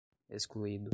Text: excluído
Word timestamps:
excluído 0.29 0.89